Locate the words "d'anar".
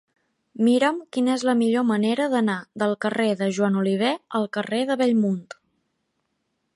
2.31-2.55